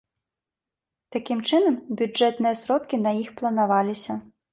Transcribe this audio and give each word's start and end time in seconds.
Такім 1.15 1.43
чынам, 1.49 1.75
бюджэтныя 1.99 2.55
сродкі 2.61 2.99
на 3.05 3.11
іх 3.21 3.29
планаваліся. 3.43 4.17